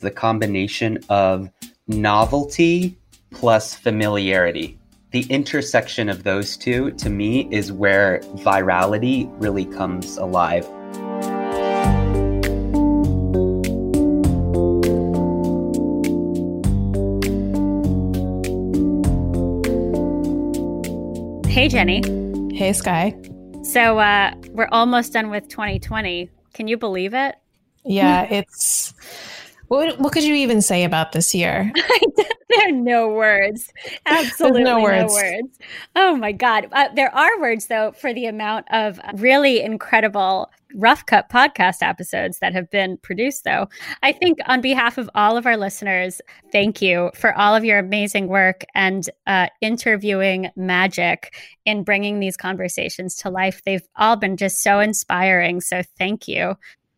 [0.00, 1.50] the combination of
[1.88, 2.96] novelty
[3.30, 4.78] plus familiarity.
[5.10, 10.66] The intersection of those two, to me, is where virality really comes alive.
[21.48, 22.02] Hey, Jenny.
[22.54, 23.18] Hey, Sky.
[23.64, 26.30] So uh, we're almost done with 2020.
[26.52, 27.34] Can you believe it?
[27.84, 28.94] Yeah, it's.
[29.68, 31.70] What, what could you even say about this year?
[32.48, 33.70] there are no words.
[34.06, 35.14] Absolutely no words.
[35.14, 35.58] no words.
[35.94, 36.68] Oh my God.
[36.72, 42.38] Uh, there are words, though, for the amount of really incredible rough cut podcast episodes
[42.38, 43.68] that have been produced, though.
[44.02, 46.20] I think on behalf of all of our listeners,
[46.52, 52.36] thank you for all of your amazing work and uh, interviewing magic in bringing these
[52.36, 53.62] conversations to life.
[53.64, 55.60] They've all been just so inspiring.
[55.60, 56.54] So thank you.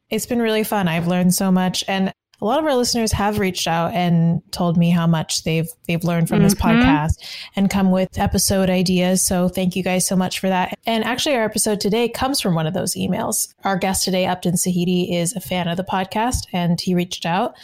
[0.09, 0.89] It's been really fun.
[0.89, 1.84] I've learned so much.
[1.87, 5.69] And a lot of our listeners have reached out and told me how much they've
[5.87, 6.45] they've learned from mm-hmm.
[6.45, 7.12] this podcast
[7.56, 9.25] and come with episode ideas.
[9.25, 10.79] So thank you guys so much for that.
[10.87, 13.53] And actually our episode today comes from one of those emails.
[13.64, 17.55] Our guest today, Uptin Saiidi, is a fan of the podcast and he reached out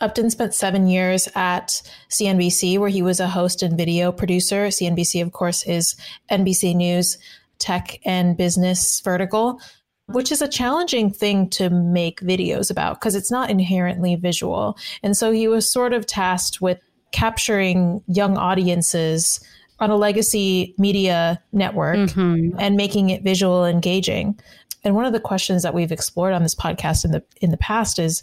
[0.00, 4.68] Uptin spent seven years at CNBC, where he was a host and video producer.
[4.68, 5.94] CNBC, of course, is
[6.30, 7.18] NBC News
[7.58, 9.60] tech and business vertical
[10.12, 14.76] which is a challenging thing to make videos about because it's not inherently visual.
[15.02, 16.78] And so he was sort of tasked with
[17.12, 19.40] capturing young audiences
[19.78, 22.58] on a legacy media network mm-hmm.
[22.58, 24.38] and making it visual engaging.
[24.84, 27.56] And one of the questions that we've explored on this podcast in the in the
[27.56, 28.22] past is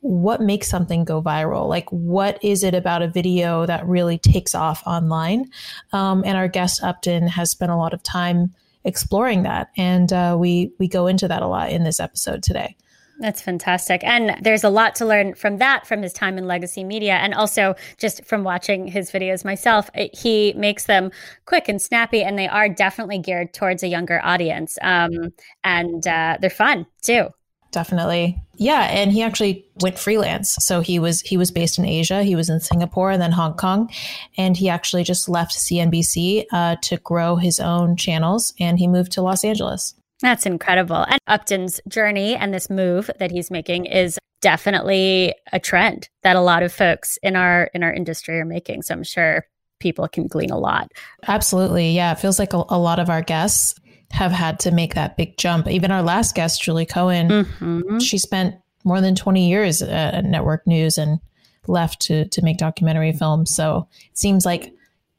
[0.00, 1.68] what makes something go viral?
[1.68, 5.50] Like, what is it about a video that really takes off online?
[5.92, 8.54] Um, and our guest Uptin has spent a lot of time
[8.86, 9.68] exploring that.
[9.76, 12.76] And uh, we we go into that a lot in this episode today.
[13.18, 14.04] That's fantastic.
[14.04, 17.32] And there's a lot to learn from that, from his time in legacy media, and
[17.32, 19.90] also just from watching his videos myself.
[20.12, 21.10] He makes them
[21.46, 24.78] quick and snappy, and they are definitely geared towards a younger audience.
[24.82, 25.32] Um,
[25.64, 27.28] and uh, they're fun too
[27.76, 28.40] definitely.
[28.56, 30.56] Yeah, and he actually went freelance.
[30.60, 32.22] So he was he was based in Asia.
[32.22, 33.90] He was in Singapore and then Hong Kong,
[34.38, 39.12] and he actually just left CNBC uh, to grow his own channels, and he moved
[39.12, 39.94] to Los Angeles.
[40.22, 41.04] That's incredible.
[41.06, 46.40] And Uptin's journey and this move that he's making is definitely a trend that a
[46.40, 48.84] lot of folks in our in our industry are making.
[48.84, 49.46] So I'm sure
[49.80, 50.90] people can glean a lot.
[51.28, 51.90] Absolutely.
[51.90, 52.12] Yeah.
[52.12, 53.78] It feels like a, a lot of our guests
[54.10, 55.68] have had to make that big jump.
[55.68, 57.98] Even our last guest, Julie Cohen, mm-hmm.
[57.98, 61.18] she spent more than 20 years at network news and
[61.66, 63.54] left to, to make documentary films.
[63.54, 64.72] So it seems like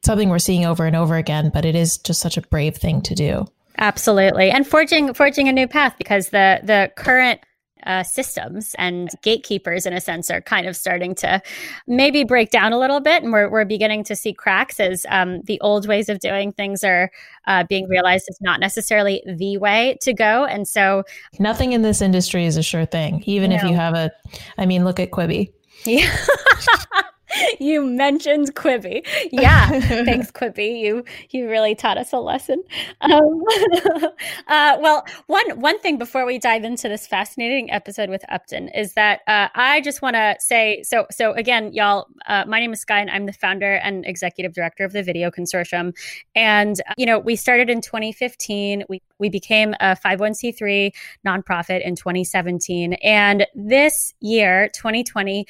[0.06, 3.02] something we're seeing over and over again, but it is just such a brave thing
[3.02, 3.46] to do.
[3.78, 4.50] Absolutely.
[4.50, 7.42] And forging forging a new path because the the current
[7.86, 11.42] uh, systems and gatekeepers, in a sense, are kind of starting to
[11.88, 13.24] maybe break down a little bit.
[13.24, 16.84] And we're, we're beginning to see cracks as um, the old ways of doing things
[16.84, 17.12] are
[17.48, 20.46] uh, being realized as not necessarily the way to go.
[20.46, 21.04] And so,
[21.40, 23.58] nothing in this industry is a sure thing, even no.
[23.58, 24.12] if you have a,
[24.58, 25.52] I mean, look at Quibi.
[25.86, 26.16] Yeah.
[27.60, 29.06] you mentioned Quibi.
[29.32, 30.80] Yeah, thanks, Quibi.
[30.80, 32.64] You you really taught us a lesson.
[33.02, 33.44] Um,
[34.48, 38.94] uh, well, one one thing before we dive into this fascinating episode with Uptin is
[38.94, 41.06] that uh, I just want to say so.
[41.12, 44.86] So again, y'all, uh, my name is Sky, and I'm the founder and executive director
[44.86, 45.96] of the Video Consortium.
[46.36, 48.86] And you know, we started in 2015.
[48.90, 50.94] We we became a 501c3
[51.26, 55.46] nonprofit in 2017, and this year, 2020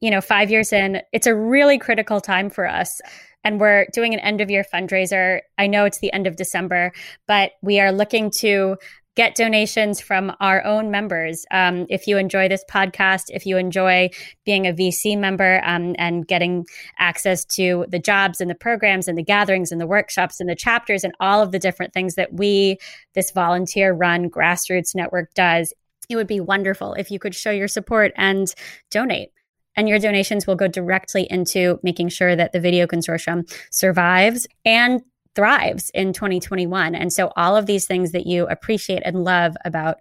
[0.00, 3.00] you know, five years in, it's a really critical time for us.
[3.44, 5.40] And we're doing an end of year fundraiser.
[5.58, 6.92] I know it's the end of December,
[7.26, 8.76] but we are looking to
[9.18, 11.44] get donations from our own members.
[11.50, 14.10] Um, if you enjoy this podcast, if you enjoy
[14.44, 16.66] being a VC member um, and getting
[17.00, 20.54] access to the jobs and the programs and the gatherings and the workshops and the
[20.54, 22.78] chapters and all of the different things that we,
[23.16, 25.72] this volunteer run grassroots network, does,
[26.08, 28.54] it would be wonderful if you could show your support and
[28.88, 29.30] donate.
[29.78, 35.02] And your donations will go directly into making sure that the Video Consortium survives and
[35.36, 36.96] thrives in 2021.
[36.96, 39.98] And so all of these things that you appreciate and love about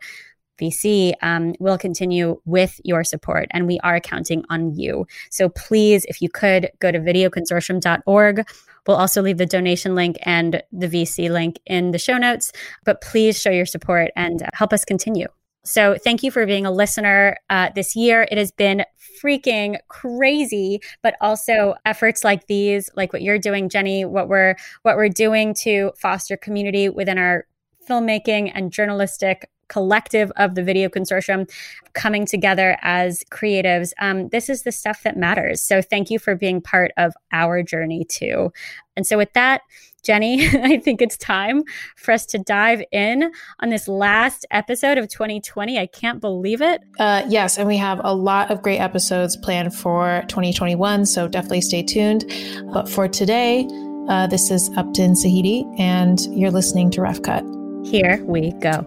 [0.59, 5.05] VC um, will continue with your support, and we are counting on you.
[5.29, 8.49] So please, if you could, go to videoconsortium.org.
[8.87, 12.51] We'll also leave the donation link and the VC link in the show notes,
[12.83, 15.27] but please show your support and uh, help us continue.
[15.67, 18.25] So thank you for being a listener uh, this year.
[18.31, 18.85] It has been
[19.21, 24.95] freaking crazy, but also efforts like these, like what you're doing, Jenny, what we're what
[24.95, 27.45] we're doing to foster community within our
[27.87, 31.49] filmmaking and journalistic collective of the Video Consortium
[31.93, 33.91] coming together as creatives.
[33.99, 35.61] Um, this is the stuff that matters.
[35.61, 38.51] So thank you for being part of our journey too.
[38.95, 39.61] And so with that,
[40.03, 41.63] Jenny, I think it's time
[41.97, 45.77] for us to dive in on this last episode of 2020.
[45.77, 46.81] I can't believe it.
[46.97, 51.61] Uh, yes, and we have a lot of great episodes planned for 2021, so definitely
[51.61, 52.25] stay tuned.
[52.71, 53.67] But for today,
[54.07, 57.43] uh, this is Uptin Saiidi, and you're listening to Rough Cut.
[57.83, 58.85] Here we go.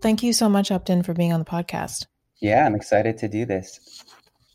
[0.00, 2.06] Thank you so much, Uptin, for being on the podcast.
[2.40, 4.04] Yeah, I'm excited to do this.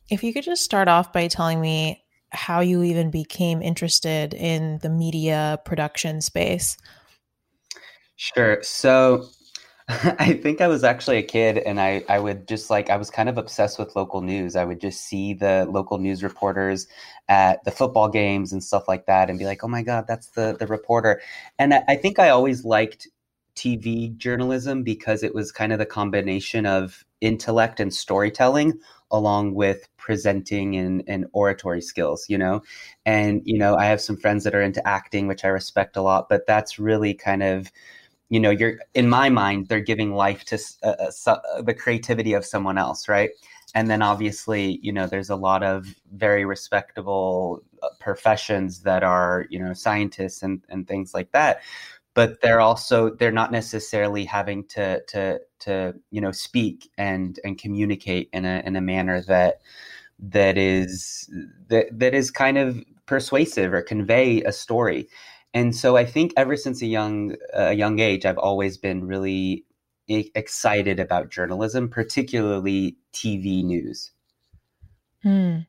[0.09, 4.79] If you could just start off by telling me how you even became interested in
[4.81, 6.77] the media production space.
[8.15, 8.61] Sure.
[8.61, 9.25] So
[9.89, 13.09] I think I was actually a kid and I, I would just like, I was
[13.09, 14.55] kind of obsessed with local news.
[14.55, 16.87] I would just see the local news reporters
[17.27, 20.29] at the football games and stuff like that and be like, oh my God, that's
[20.29, 21.21] the, the reporter.
[21.59, 23.07] And I, I think I always liked
[23.55, 28.79] TV journalism because it was kind of the combination of intellect and storytelling
[29.11, 32.61] along with presenting and, and oratory skills, you know?
[33.05, 36.01] And, you know, I have some friends that are into acting, which I respect a
[36.01, 37.71] lot, but that's really kind of,
[38.29, 42.45] you know, you're, in my mind, they're giving life to uh, uh, the creativity of
[42.45, 43.31] someone else, right?
[43.75, 49.45] And then obviously, you know, there's a lot of very respectable uh, professions that are,
[49.49, 51.61] you know, scientists and, and things like that
[52.13, 57.57] but they're also they're not necessarily having to to to you know speak and and
[57.57, 59.61] communicate in a in a manner that
[60.19, 61.29] that is
[61.67, 65.07] that that is kind of persuasive or convey a story
[65.53, 69.65] and so i think ever since a young a young age i've always been really
[70.07, 74.11] excited about journalism particularly tv news
[75.23, 75.59] hmm.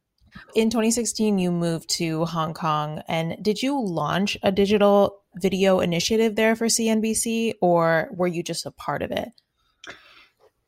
[0.54, 6.36] in 2016 you moved to hong kong and did you launch a digital video initiative
[6.36, 9.28] there for CNBC, or were you just a part of it?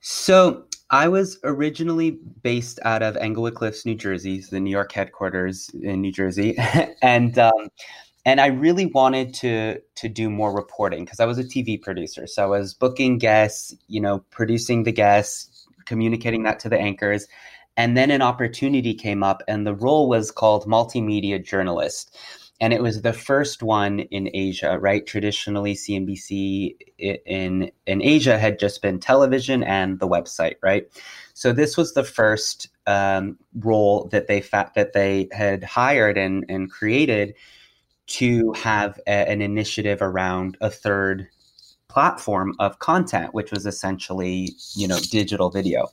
[0.00, 5.70] So I was originally based out of Englewood Cliffs, New Jersey, the New York headquarters
[5.82, 6.56] in New Jersey,
[7.02, 7.68] and um,
[8.26, 12.26] and I really wanted to to do more reporting because I was a TV producer,
[12.26, 17.26] so I was booking guests, you know, producing the guests, communicating that to the anchors,
[17.76, 22.16] and then an opportunity came up, and the role was called multimedia journalist
[22.64, 25.06] and it was the first one in Asia, right?
[25.06, 30.86] Traditionally, CNBC in in Asia had just been television and the website, right?
[31.34, 36.46] So this was the first um, role that they fa- that they had hired and
[36.48, 37.34] and created
[38.06, 41.28] to have a, an initiative around a third
[41.88, 45.88] platform of content, which was essentially you know digital video.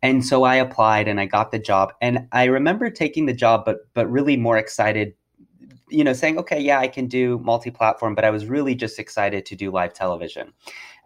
[0.00, 1.92] And so I applied and I got the job.
[2.00, 5.14] And I remember taking the job, but but really more excited
[5.88, 9.44] you know, saying, okay, yeah, I can do multi-platform, but I was really just excited
[9.46, 10.52] to do live television.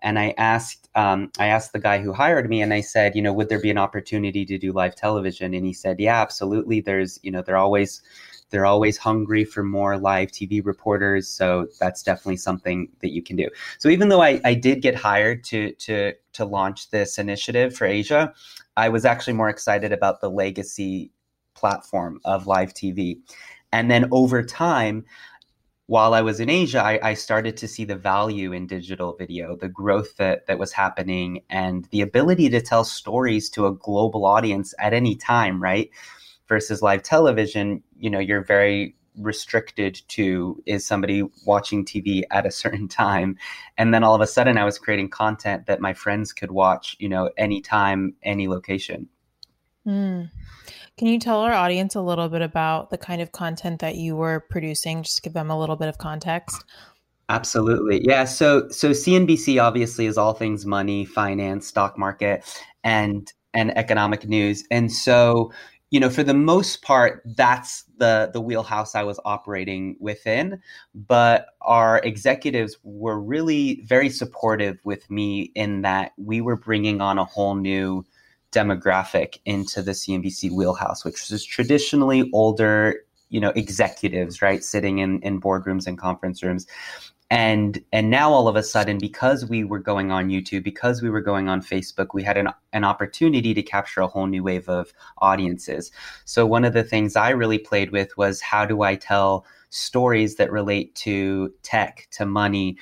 [0.03, 3.23] And I asked, um, I asked the guy who hired me, and I said, you
[3.23, 5.55] know, would there be an opportunity to do live television?
[5.55, 6.81] And he said, yeah, absolutely.
[6.81, 8.03] There's, you know, they're always,
[8.51, 11.29] they're always hungry for more live TV reporters.
[11.29, 13.49] So that's definitely something that you can do.
[13.79, 17.85] So even though I, I did get hired to to to launch this initiative for
[17.87, 18.33] Asia,
[18.77, 21.11] I was actually more excited about the legacy
[21.55, 23.19] platform of live TV.
[23.73, 25.05] And then over time,
[25.87, 29.57] while I was in Asia, I, I, started to see the value in digital video,
[29.57, 34.27] the growth that, that was happening, and the ability to tell stories to a global
[34.27, 35.89] audience at any time, right?
[36.47, 42.51] Versus live television, you know, you're very restricted to is somebody watching TV at a
[42.63, 43.39] certain time.
[43.77, 46.97] And then all of a sudden I was creating content that my friends could watch,
[46.99, 49.09] you know, anytime, any location.
[49.87, 50.31] Mm.
[50.99, 54.17] Can you tell our audience a little bit about the kind of content that you
[54.17, 55.05] were producing?
[55.05, 56.65] Just give them a little bit of context.
[57.29, 58.01] Absolutely.
[58.05, 58.25] Yeah.
[58.25, 62.45] So so CNBC obviously is all things money, finance, stock market,
[62.83, 64.65] and and economic news.
[64.73, 65.53] And so,
[65.91, 70.61] you know, for the most part, that's the the wheelhouse I was operating within.
[70.95, 77.19] But our executives were really very supportive with me in that we were bringing on
[77.19, 78.05] a whole new
[78.53, 85.21] demographic into the CNBC wheelhouse, which is traditionally older, you know, executives, right, sitting in,
[85.21, 86.67] in boardrooms and conference rooms.
[87.31, 91.11] And and now all of a sudden, because we were going on YouTube, because we
[91.11, 94.67] were going on Facebook, we had an, an opportunity to capture a whole new wave
[94.67, 95.93] of audiences.
[96.25, 100.37] So one of the things I really played with was how do I tell stories
[100.37, 102.79] that relate to tech, to money,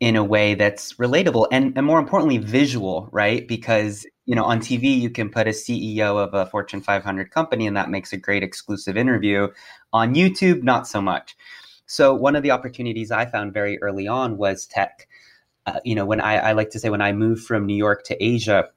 [0.00, 4.60] in a way that's relatable and, and more importantly visual right because you know, on
[4.60, 8.16] TV, you can put a CEO of a Fortune 500 company, and that makes a
[8.16, 9.48] great exclusive interview.
[9.92, 11.36] On YouTube, not so much.
[11.86, 15.06] So one of the opportunities I found very early on was tech.
[15.64, 18.02] Uh, you know, when I, I like to say when I moved from New York
[18.04, 18.68] to Asia,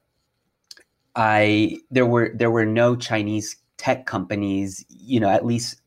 [1.16, 5.80] I there were there were no Chinese tech companies, you know, at least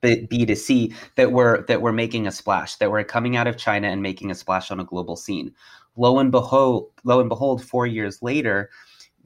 [0.00, 3.58] B two C that were that were making a splash, that were coming out of
[3.58, 5.52] China and making a splash on a global scene.
[5.96, 8.70] Lo and behold, lo and behold, four years later,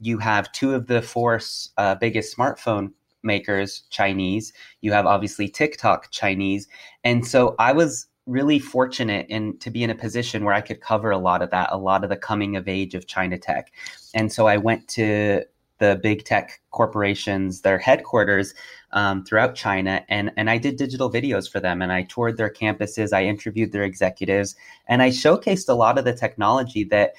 [0.01, 1.39] you have two of the four
[1.77, 2.91] uh, biggest smartphone
[3.23, 4.53] makers Chinese.
[4.81, 6.67] You have obviously TikTok Chinese,
[7.03, 10.81] and so I was really fortunate in to be in a position where I could
[10.81, 13.71] cover a lot of that, a lot of the coming of age of China tech.
[14.13, 15.43] And so I went to
[15.79, 18.53] the big tech corporations, their headquarters
[18.91, 22.51] um, throughout China, and and I did digital videos for them, and I toured their
[22.51, 24.55] campuses, I interviewed their executives,
[24.87, 27.13] and I showcased a lot of the technology that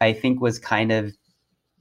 [0.00, 1.12] I think was kind of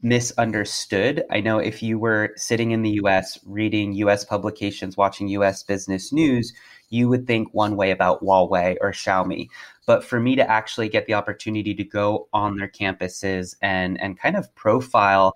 [0.03, 1.23] misunderstood.
[1.31, 6.11] I know if you were sitting in the US reading US publications, watching US business
[6.11, 6.53] news,
[6.89, 9.47] you would think one way about Huawei or Xiaomi.
[9.87, 14.19] But for me to actually get the opportunity to go on their campuses and and
[14.19, 15.33] kind of profile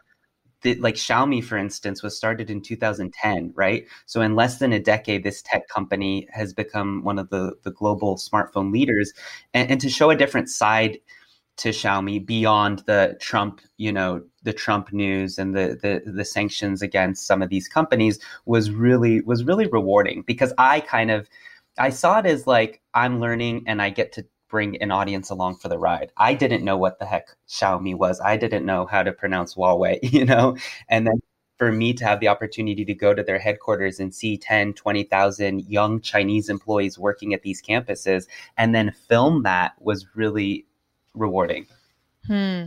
[0.62, 3.86] the, like Xiaomi, for instance, was started in 2010, right?
[4.06, 7.72] So in less than a decade, this tech company has become one of the, the
[7.72, 9.14] global smartphone leaders.
[9.54, 10.98] And, and to show a different side
[11.58, 16.82] to Xiaomi beyond the Trump, you know, the Trump news and the, the the sanctions
[16.82, 21.28] against some of these companies was really was really rewarding because I kind of
[21.78, 25.58] I saw it as like I'm learning and I get to bring an audience along
[25.58, 26.12] for the ride.
[26.18, 28.22] I didn't know what the heck Xiaomi was.
[28.22, 30.58] I didn't know how to pronounce Huawei, you know?
[30.90, 31.16] And then
[31.58, 35.66] for me to have the opportunity to go to their headquarters and see 10, 20,000
[35.66, 40.67] young Chinese employees working at these campuses and then film that was really
[41.18, 41.68] rewarding.
[42.26, 42.66] Hmm.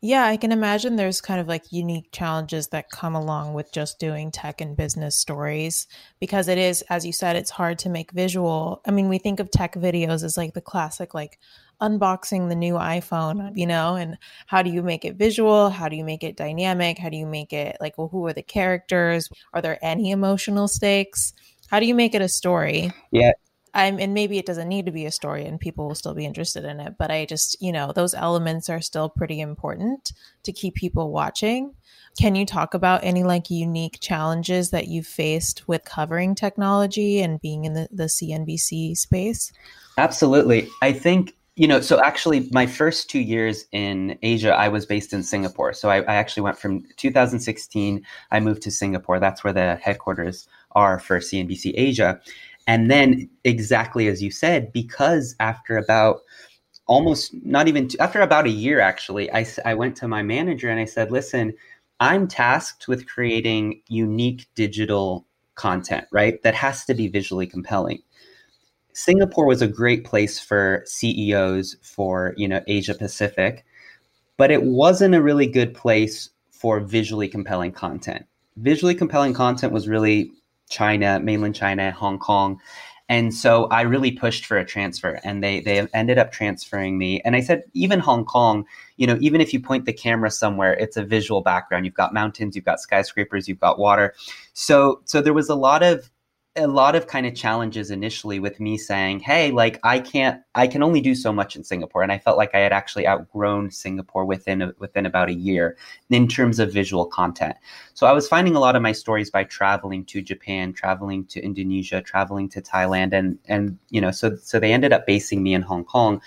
[0.00, 3.98] Yeah, I can imagine there's kind of like unique challenges that come along with just
[3.98, 5.86] doing tech and business stories
[6.20, 8.82] because it is, as you said, it's hard to make visual.
[8.86, 11.38] I mean, we think of tech videos as like the classic, like
[11.80, 15.70] unboxing the new iPhone, you know, and how do you make it visual?
[15.70, 16.98] How do you make it dynamic?
[16.98, 19.28] How do you make it like, well, who are the characters?
[19.52, 21.32] Are there any emotional stakes?
[21.68, 22.92] How do you make it a story?
[23.10, 23.32] Yeah,
[23.76, 26.24] I'm, and maybe it doesn't need to be a story and people will still be
[26.24, 26.94] interested in it.
[26.98, 30.12] But I just, you know, those elements are still pretty important
[30.44, 31.74] to keep people watching.
[32.18, 37.38] Can you talk about any like unique challenges that you've faced with covering technology and
[37.38, 39.52] being in the, the CNBC space?
[39.98, 40.68] Absolutely.
[40.80, 45.14] I think you know, so actually, my first two years in Asia, I was based
[45.14, 45.72] in Singapore.
[45.72, 49.18] So I, I, actually went from 2016, I moved to Singapore.
[49.18, 52.20] That's where the headquarters are for CNBC Asia.
[52.66, 56.22] And then, exactly as you said, because after about
[56.86, 60.80] almost not even after about a year, actually, I, I went to my manager and
[60.80, 61.54] I said, listen,
[62.00, 66.42] I'm tasked with creating unique digital content, right?
[66.42, 68.02] That has to be visually compelling.
[68.92, 73.64] Singapore was a great place for CEOs for, you know, Asia Pacific,
[74.36, 78.24] but it wasn't a really good place for visually compelling content.
[78.56, 80.30] Visually compelling content was really
[80.68, 82.60] China, mainland China, Hong Kong.
[83.08, 87.20] And so I really pushed for a transfer and they they ended up transferring me.
[87.24, 90.74] And I said, even Hong Kong, you know, even if you point the camera somewhere,
[90.74, 91.84] it's a visual background.
[91.84, 94.14] You've got mountains, you've got skyscrapers, you've got water.
[94.54, 96.10] So so there was a lot of
[96.56, 100.66] a lot of kind of challenges initially with me saying, "Hey, like I can't, I
[100.66, 103.70] can only do so much in Singapore," and I felt like I had actually outgrown
[103.70, 105.76] Singapore within a, within about a year
[106.10, 107.56] in terms of visual content.
[107.94, 111.40] So I was finding a lot of my stories by traveling to Japan, traveling to
[111.40, 115.54] Indonesia, traveling to Thailand, and and you know, so so they ended up basing me
[115.54, 116.20] in Hong Kong.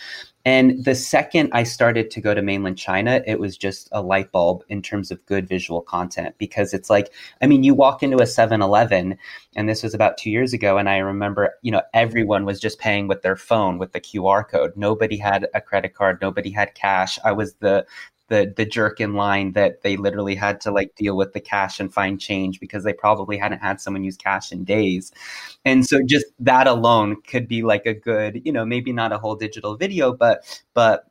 [0.45, 4.31] And the second I started to go to mainland China, it was just a light
[4.31, 8.21] bulb in terms of good visual content because it's like, I mean, you walk into
[8.21, 9.17] a 7 Eleven,
[9.55, 10.77] and this was about two years ago.
[10.77, 14.47] And I remember, you know, everyone was just paying with their phone with the QR
[14.47, 14.71] code.
[14.75, 17.19] Nobody had a credit card, nobody had cash.
[17.23, 17.85] I was the
[18.29, 21.79] the the jerk in line that they literally had to like deal with the cash
[21.79, 25.11] and find change because they probably hadn't had someone use cash in days.
[25.65, 29.17] And so just that alone could be like a good, you know, maybe not a
[29.17, 31.05] whole digital video, but but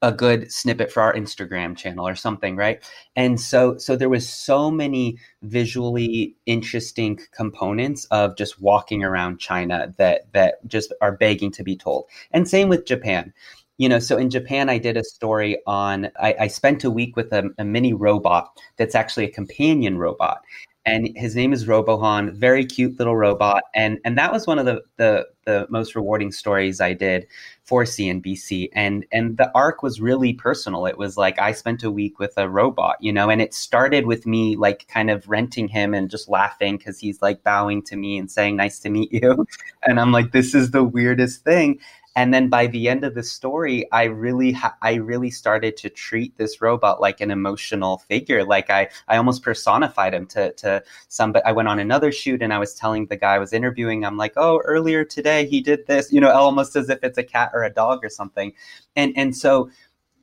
[0.00, 2.82] a good snippet for our Instagram channel or something, right?
[3.16, 9.92] And so so there was so many visually interesting components of just walking around China
[9.98, 12.06] that that just are begging to be told.
[12.30, 13.32] And same with Japan
[13.78, 17.16] you know, so in Japan, I did a story on, I, I spent a week
[17.16, 20.42] with a, a, mini robot that's actually a companion robot.
[20.84, 24.64] and his name is RoBoHoN, very cute little robot, and and that was one of
[24.64, 27.26] the the the most rewarding stories I did
[27.62, 30.86] for CNBC, and and the arc was really personal.
[30.86, 34.06] It was like I spent a week with a robot, you know, and it started
[34.06, 37.96] with me like kind of renting him and just laughing because he's like bowing to
[37.96, 39.46] me and saying "nice to meet you,"
[39.82, 41.78] and I'm like, this is the weirdest thing
[42.18, 45.88] and then by the end of the story i really ha- i really started to
[45.88, 48.44] treat this robot like an emotional figure.
[48.44, 52.52] Like i i almost personified him to to somebody i went on another shoot and
[52.52, 55.86] i was telling the guy i was interviewing i'm like oh earlier today he did
[55.86, 58.52] this you know almost as if it's a cat or a dog or something.
[58.96, 59.70] And and so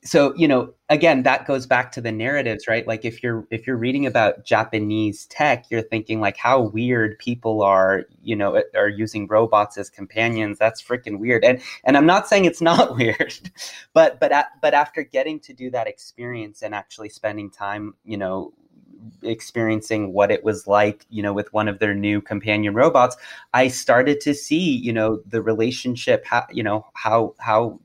[0.06, 2.88] so you know again that goes back to the narratives right?
[2.88, 7.62] Like if you're if you're reading about japanese tech you're thinking like how weird people
[7.62, 10.58] are you know eh, are using robots as companions.
[10.60, 11.44] That's freaking weird.
[11.44, 13.50] And and i'm not saying it's not weird
[13.94, 14.32] but but
[14.62, 18.54] but after getting to do that experience and actually spending time you know
[19.24, 23.18] experiencing what it was like you know with one of their new companion robots
[23.54, 27.80] i started to see you know the relationship how you know how how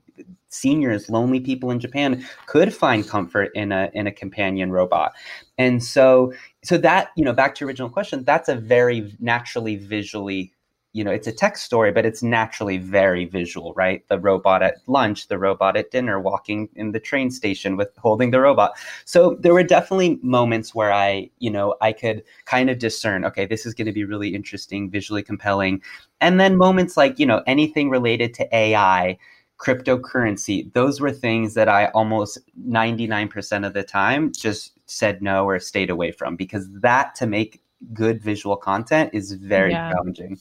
[0.51, 5.13] seniors, lonely people in Japan could find comfort in a in a companion robot.
[5.57, 9.77] And so so that, you know, back to your original question, that's a very naturally
[9.77, 10.53] visually
[10.93, 14.05] you know, it's a text story, but it's naturally very visual, right?
[14.09, 18.31] The robot at lunch, the robot at dinner, walking in the train station with holding
[18.31, 18.73] the robot.
[19.05, 23.45] So there were definitely moments where I, you know, I could kind of discern, okay,
[23.45, 25.81] this is going to be really interesting, visually compelling.
[26.19, 29.17] And then moments like, you know, anything related to AI,
[29.61, 35.59] cryptocurrency, those were things that I almost 99% of the time just said no or
[35.59, 37.61] stayed away from because that to make
[37.93, 39.91] good visual content is very yeah.
[39.91, 40.39] challenging.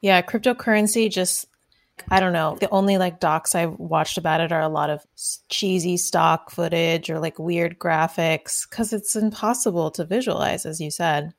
[0.00, 1.46] Yeah, cryptocurrency just
[2.12, 2.56] I don't know.
[2.60, 5.04] The only like docs I've watched about it are a lot of
[5.48, 11.34] cheesy stock footage or like weird graphics because it's impossible to visualize, as you said.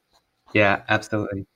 [0.53, 1.47] Yeah, absolutely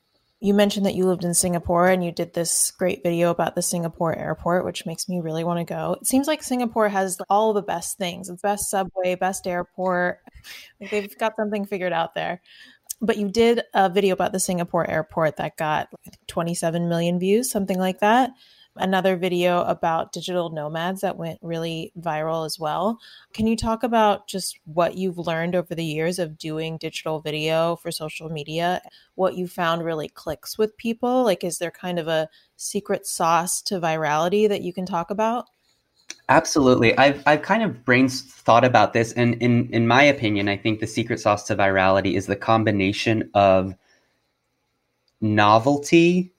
[0.44, 3.62] you mentioned that you lived in Singapore and you did this great video about the
[3.62, 5.96] Singapore airport, which makes me really want to go.
[6.02, 8.28] It seems like Singapore has all the best things.
[8.28, 10.20] It's best subway, best airport.
[10.92, 12.42] They've got something figured out there.
[13.00, 15.88] But you did a video about the Singapore airport that got
[16.28, 18.32] 27 million views, something like that
[18.78, 23.00] another video about digital nomads that went really viral as well.
[23.34, 27.76] Can you talk about just what you've learned over the years of doing digital video
[27.76, 28.82] for social media?
[29.16, 31.24] What you found really clicks with people?
[31.24, 35.46] Like, is there kind of a secret sauce to virality that you can talk about?
[36.30, 36.98] Absolutely.
[36.98, 40.80] I've I've kind of brains thought about this and in in my opinion, I think
[40.80, 43.76] the secret sauce to virality is the combination of
[45.22, 46.33] novelty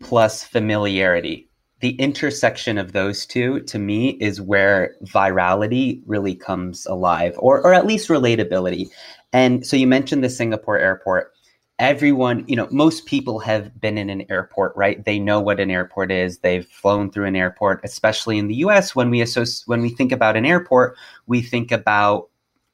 [0.00, 1.48] plus familiarity.
[1.80, 7.72] The intersection of those two, to me, is where virality really comes alive, or, or
[7.72, 8.90] at least relatability.
[9.32, 11.32] And so you mentioned the Singapore airport.
[11.78, 15.02] Everyone, you know, most people have been in an airport, right?
[15.02, 16.38] They know what an airport is.
[16.38, 18.94] They've flown through an airport, especially in the US.
[18.94, 22.28] When we associate, when we think about an airport, we think about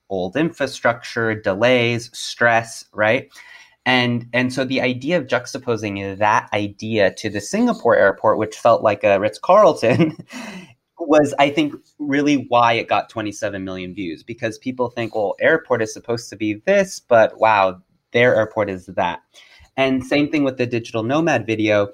[0.09, 3.31] old infrastructure, delays, stress, right?
[3.87, 8.83] And and so the idea of juxtaposing that idea to the Singapore airport, which felt
[8.83, 10.19] like a Ritz Carlton,
[10.99, 15.83] was I think really why it got 27 million views because people think, well, airport
[15.83, 17.81] is supposed to be this, but wow,
[18.13, 19.23] their airport is that.
[19.77, 21.93] And same thing with the digital nomad video.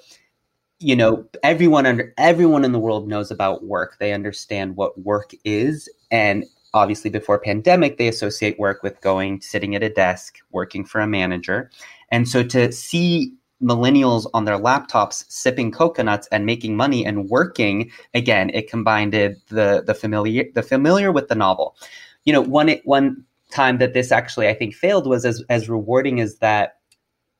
[0.79, 3.99] You know, everyone under everyone in the world knows about work.
[4.01, 9.75] They understand what work is, and obviously before pandemic they associate work with going sitting
[9.75, 11.71] at a desk working for a manager.
[12.11, 13.33] And so to see
[13.63, 19.83] millennials on their laptops sipping coconuts and making money and working again it combined the
[19.87, 21.77] the familiar the familiar with the novel.
[22.25, 26.21] You know one one time that this actually i think failed was as as rewarding
[26.21, 26.79] as that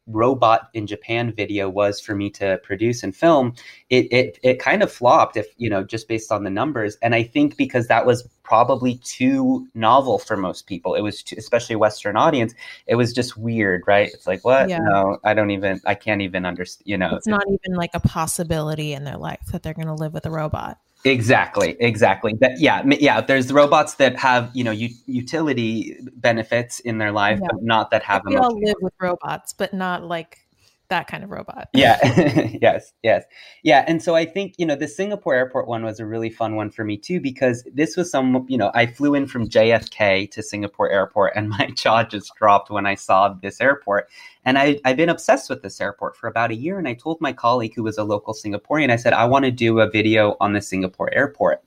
[0.07, 3.55] robot in Japan video was for me to produce and film,
[3.91, 6.97] it it it kind of flopped if you know just based on the numbers.
[7.03, 11.37] And I think because that was probably too novel for most people, it was too,
[11.39, 12.55] especially Western audience.
[12.87, 14.11] It was just weird, right?
[14.13, 14.69] It's like what?
[14.69, 14.79] Yeah.
[14.79, 15.81] No, I don't even.
[15.87, 16.85] I can't even understand.
[16.87, 19.95] You know, it's not even like a possibility in their life that they're going to
[19.95, 20.79] live with a robot.
[21.05, 22.35] Exactly, exactly.
[22.41, 23.21] That, yeah, yeah.
[23.21, 27.49] There's robots that have you know u- utility benefits in their life, yeah.
[27.51, 28.23] but not that have.
[28.25, 30.39] We all live with robots, but not like
[30.93, 31.69] that kind of robot.
[31.73, 31.99] Yeah.
[32.61, 32.93] yes.
[33.03, 33.25] Yes.
[33.63, 33.85] Yeah.
[33.89, 36.71] And so I think, you know, the Singapore airport one was a really fun one
[36.71, 40.43] for me too, because this was some, you know, I flew in from JFK to
[40.43, 44.09] Singapore airport and my jaw just dropped when I saw this airport.
[44.45, 46.79] And I, I've been obsessed with this airport for about a year.
[46.79, 49.51] And I told my colleague who was a local Singaporean, I said, I want to
[49.51, 51.65] do a video on the Singapore airport.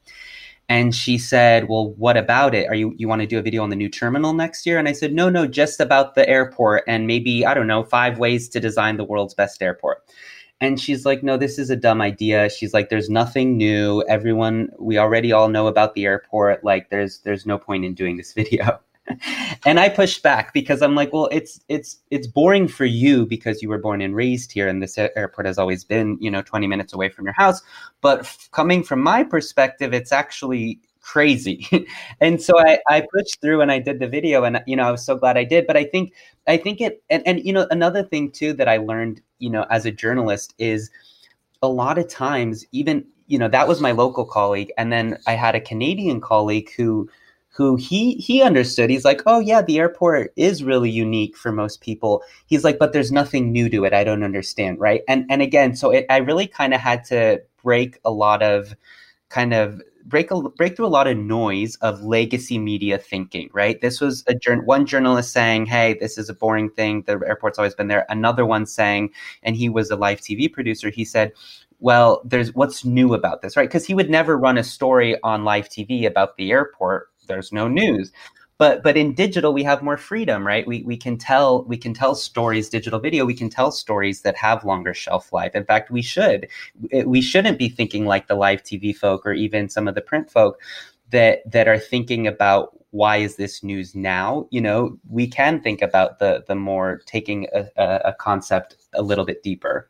[0.70, 2.68] And she said, "Well, what about it?
[2.68, 4.88] Are you you want to do a video on the new terminal next year?" And
[4.88, 8.50] I said, "No, no, just about the airport and maybe I don't know five ways
[8.50, 10.04] to design the world's best airport."
[10.62, 14.04] And she's like, "No, this is a dumb idea." She's like, "There's nothing new.
[14.08, 16.64] Everyone, we already all know about the airport.
[16.64, 18.80] Like, there's there's no point in doing this video."
[19.66, 23.62] and I pushed back because I'm like, well, it's it's it's boring for you because
[23.62, 26.68] you were born and raised here, and this airport has always been, you know, 20
[26.68, 27.62] minutes away from your house.
[28.02, 31.68] But f- coming from my perspective, it's actually crazy.
[32.20, 34.92] and so I, I pushed through and I did the video, and you know, I
[34.92, 35.68] was so glad I did.
[35.68, 36.14] But I think
[36.48, 39.66] I think it, and, and you know, another thing too that I learned, you know,
[39.70, 40.90] as a journalist is
[41.62, 45.34] a lot of times, even you know, that was my local colleague, and then I
[45.34, 47.10] had a Canadian colleague who
[47.56, 48.90] who he he understood.
[48.90, 52.94] He's like, "Oh yeah, the airport is really unique for most people." He's like, "But
[52.94, 53.94] there's nothing new to it.
[53.94, 55.02] I don't understand." Right?
[55.08, 58.76] And and again, so it, I really kind of had to break a lot of
[59.30, 63.82] kind of break a, break through a lot of noise of legacy media thinking, right?
[63.82, 67.04] This was a one journalist saying, "Hey, this is a boring thing.
[67.04, 69.12] The airport's always been there." Another one saying,
[69.44, 70.90] and he was a live TV producer.
[70.90, 71.32] He said,
[71.80, 75.44] "Well, there's what's new about this, right?" Because he would never run a story on
[75.44, 78.12] live TV about the airport there's no news.
[78.58, 80.66] But but in digital we have more freedom right?
[80.66, 84.38] We we can tell we can tell stories digital video we can tell stories that
[84.38, 85.54] have longer shelf life.
[85.56, 86.48] In fact we should
[87.06, 90.32] we shouldn't be thinking like the live tv folk or even some of the print
[90.32, 90.62] folk
[91.10, 94.48] that that are thinking about why is this news now?
[94.52, 99.26] You know we can think about the the more taking a, a concept a little
[99.26, 99.90] bit deeper.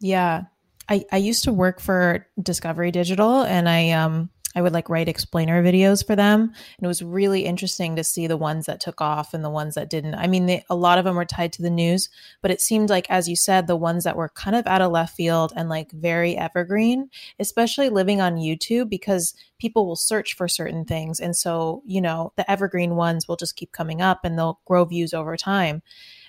[0.00, 0.44] Yeah.
[0.88, 5.08] I, I used to work for Discovery Digital and I um I would like write
[5.08, 6.40] explainer videos for them.
[6.40, 9.74] And it was really interesting to see the ones that took off and the ones
[9.74, 10.14] that didn't.
[10.14, 12.08] I mean, they, a lot of them were tied to the news,
[12.40, 14.90] but it seemed like, as you said, the ones that were kind of out of
[14.90, 20.48] left field and like very evergreen, especially living on YouTube, because people will search for
[20.48, 21.20] certain things.
[21.20, 24.86] And so, you know, the evergreen ones will just keep coming up and they'll grow
[24.86, 25.82] views over time.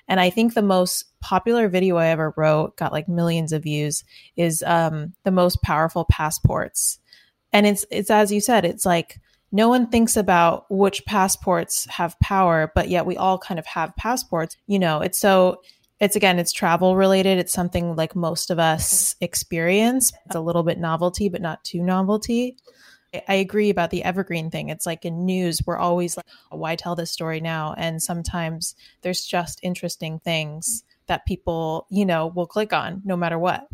[0.10, 4.04] And I think the most popular video I ever wrote got like millions of views
[4.36, 7.00] is um, the most powerful passports
[7.54, 9.20] and it's it's as you said it's like
[9.52, 13.96] no one thinks about which passports have power but yet we all kind of have
[13.96, 15.62] passports you know it's so
[16.00, 20.64] it's again it's travel related it's something like most of us experience it's a little
[20.64, 22.56] bit novelty but not too novelty
[23.28, 24.70] I agree about the evergreen thing.
[24.70, 27.74] It's like in news, we're always like, oh, why tell this story now?
[27.78, 33.40] And sometimes there's just interesting things that people, you know, will click on no matter
[33.40, 33.68] what.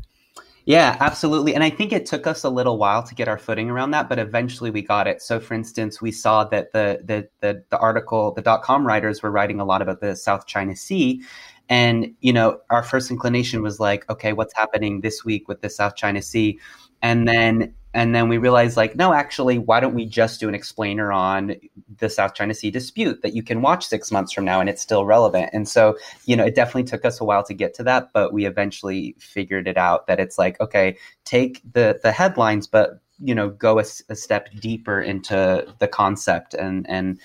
[0.65, 1.55] Yeah, absolutely.
[1.55, 4.07] And I think it took us a little while to get our footing around that,
[4.07, 5.21] but eventually we got it.
[5.21, 9.21] So for instance, we saw that the the the, the article, the dot com writers
[9.21, 11.21] were writing a lot about the South China Sea.
[11.67, 15.69] And, you know, our first inclination was like, okay, what's happening this week with the
[15.69, 16.57] South China Sea?
[17.01, 20.55] And then and then we realized like no actually why don't we just do an
[20.55, 21.55] explainer on
[21.97, 24.81] the south china sea dispute that you can watch six months from now and it's
[24.81, 25.49] still relevant?
[25.53, 28.33] And so you know it definitely took us a while to get to that but
[28.33, 33.35] we eventually figured it out that it's like okay take the the headlines but you
[33.35, 37.19] know go a, a step deeper into the concept and and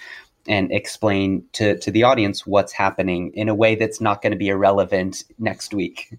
[0.47, 4.39] and explain to to the audience what's happening in a way that's not going to
[4.39, 6.17] be irrelevant next week.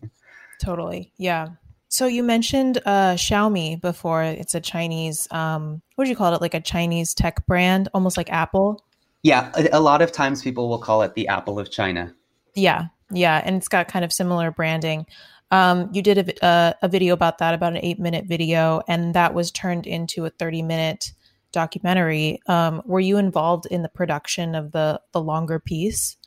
[0.60, 1.12] Totally.
[1.18, 1.48] Yeah
[1.90, 4.24] so you mentioned uh, Xiaomi before.
[4.24, 6.42] It's a Chinese, um, what do you call it?
[6.42, 8.86] Like a Chinese tech brand, almost like Apple.
[9.24, 12.14] Yeah, a, a, lot of times people will call it the Apple of China.
[12.56, 15.08] Yeah, yeah, and it's got kind of similar branding.
[15.52, 19.16] Um, you did a, a, a video about that, about an eight minute video, and
[19.16, 21.12] that was turned into a thirty minute
[21.52, 22.40] documentary.
[22.46, 26.18] Um, were you involved in the production of the the longer piece?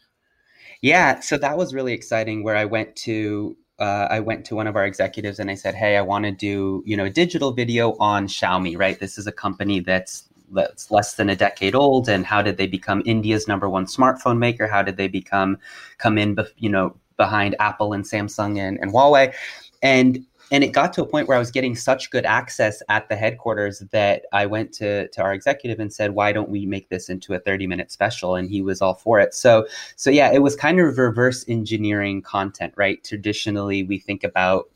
[0.81, 2.43] Yeah, so that was really exciting.
[2.43, 5.75] Where I went to uh, I went to one of our executives and I said,
[5.75, 8.79] "Hey, I want to do you know a digital video on Xiaomi.
[8.79, 12.59] Right, this is a company that's that's less than a decade old, and how did
[12.59, 14.69] they become India's number one smartphone maker?
[14.69, 15.59] How did they become
[15.99, 19.35] come in, you know, behind Apple and Samsung and, and Huawei?"
[19.83, 23.09] And and it got to a point where I was getting such good access at
[23.09, 26.91] the headquarters that I went to to our executive and said, "Why don't we make
[26.91, 29.35] this into a 30 minute special?" And he was all for it.
[29.35, 33.03] So so yeah, it was kind of reverse engineering content, right?
[33.03, 34.69] Traditionally, we think about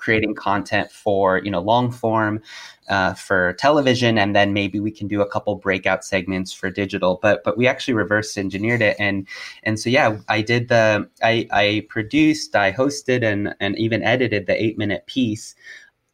[0.00, 2.42] creating content for you know long form
[2.88, 7.18] uh, for television and then maybe we can do a couple breakout segments for digital.
[7.22, 8.96] But but we actually reverse engineered it.
[8.98, 9.28] And
[9.62, 14.46] and so yeah i did the i i produced i hosted and and even edited
[14.46, 15.54] the eight minute piece.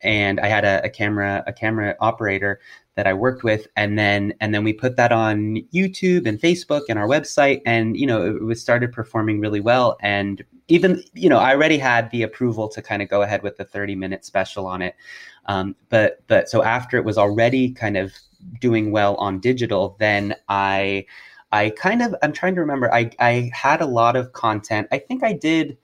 [0.03, 2.61] And i had a, a camera a camera operator
[2.97, 6.83] that I worked with, and then and then we put that on YouTube and Facebook
[6.89, 9.97] and our website, and you know it, was started performing really well.
[10.01, 13.57] And even you know I already had the approval to kind of go ahead with
[13.57, 14.97] the thirty minute special on it,
[15.47, 18.13] um, but but so after it was already kind of
[18.61, 21.07] doing well on digital, then I
[21.53, 22.93] I kind of I'm trying to remember.
[22.93, 24.89] I I had a lot of content.
[24.91, 25.77] I think I did.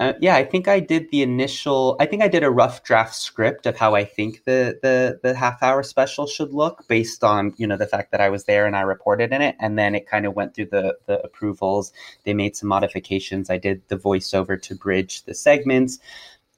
[0.00, 1.96] Uh, yeah, I think I did the initial.
[2.00, 5.34] I think I did a rough draft script of how I think the the the
[5.34, 8.66] half hour special should look, based on you know the fact that I was there
[8.66, 11.92] and I reported in it, and then it kind of went through the the approvals.
[12.24, 13.50] They made some modifications.
[13.50, 16.00] I did the voiceover to bridge the segments,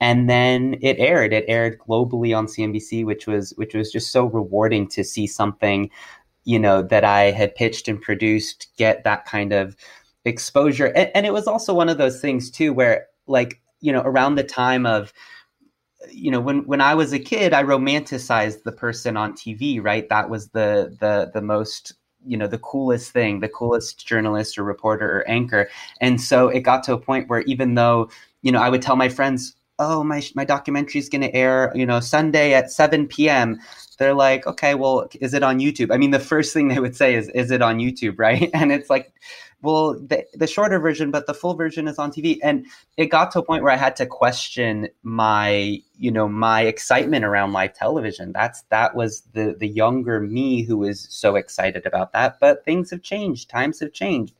[0.01, 1.35] and then it aired.
[1.35, 5.90] It aired globally on CNBC, which was which was just so rewarding to see something
[6.44, 9.77] you know, that I had pitched and produced get that kind of
[10.25, 10.87] exposure.
[10.87, 14.36] And, and it was also one of those things too, where like, you know, around
[14.36, 15.12] the time of,
[16.10, 20.08] you know, when when I was a kid, I romanticized the person on TV, right?
[20.08, 24.64] That was the the the most you know the coolest thing the coolest journalist or
[24.64, 25.68] reporter or anchor
[26.00, 28.10] and so it got to a point where even though
[28.42, 31.70] you know i would tell my friends oh my my documentary is going to air
[31.72, 33.60] you know sunday at 7 p.m
[33.98, 35.92] they're like, okay, well, is it on YouTube?
[35.92, 38.50] I mean, the first thing they would say is, is it on YouTube, right?
[38.54, 39.12] And it's like,
[39.66, 42.38] well, the, the shorter version, but the full version is on TV.
[42.42, 46.62] And it got to a point where I had to question my, you know, my
[46.62, 48.33] excitement around live television.
[48.33, 52.38] That's that was the the younger me who was so excited about that.
[52.40, 53.50] But things have changed.
[53.50, 54.35] Times have changed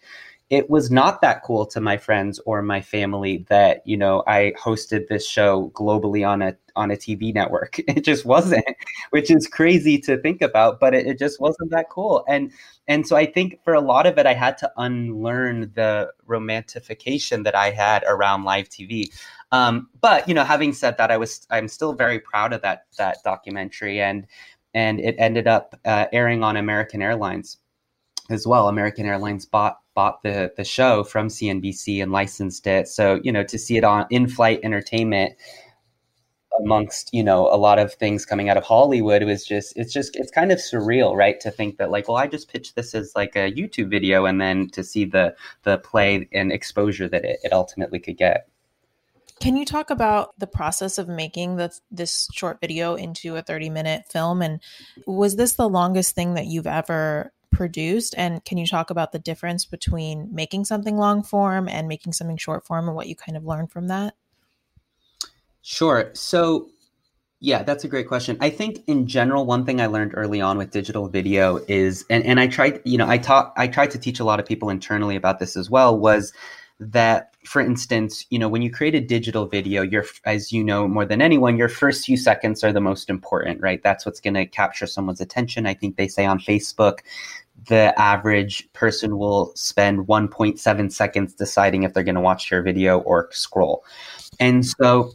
[0.49, 4.53] it was not that cool to my friends or my family that you know I
[4.63, 7.81] hosted this show globally on a on a TV network.
[7.89, 8.67] It just wasn't,
[9.11, 12.25] which is crazy to think about, but it, it just wasn't that cool.
[12.29, 12.53] And
[12.87, 17.43] and so I think for a lot of it, I had to unlearn the romantification
[17.45, 19.11] that I had around live TV.
[19.51, 22.85] Um, but you know, having said that, I was I'm still very proud of that
[22.99, 24.27] that documentary, and
[24.75, 27.59] and it ended up uh, airing on American Airlines
[28.31, 28.69] as well.
[28.69, 32.87] American Airlines bought bought the the show from CNBC and licensed it.
[32.87, 35.33] So you know to see it on in flight entertainment
[36.61, 40.15] amongst you know a lot of things coming out of Hollywood was just it's just
[40.15, 43.13] it's kind of surreal right to think that like well I just pitched this as
[43.17, 47.41] like a YouTube video and then to see the the play and exposure that it,
[47.43, 48.49] it ultimately could get.
[49.39, 53.71] Can you talk about the process of making this this short video into a 30
[53.71, 54.61] minute film and
[55.07, 59.19] was this the longest thing that you've ever produced and can you talk about the
[59.19, 63.37] difference between making something long form and making something short form and what you kind
[63.37, 64.15] of learned from that?
[65.63, 66.11] Sure.
[66.15, 66.69] So
[67.41, 68.37] yeah that's a great question.
[68.41, 72.25] I think in general one thing i learned early on with digital video is and,
[72.25, 74.71] and i tried you know i taught i tried to teach a lot of people
[74.71, 76.33] internally about this as well was
[76.81, 80.89] that for instance you know when you create a digital video your as you know
[80.89, 84.35] more than anyone your first few seconds are the most important right that's what's going
[84.35, 87.01] to capture someone's attention i think they say on facebook
[87.69, 93.01] the average person will spend 1.7 seconds deciding if they're going to watch your video
[93.01, 93.85] or scroll.
[94.39, 95.13] And so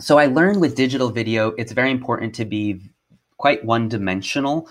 [0.00, 2.80] so I learned with digital video it's very important to be
[3.38, 4.68] quite one dimensional,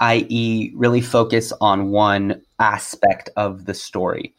[0.00, 0.72] i.e.
[0.74, 4.34] really focus on one aspect of the story.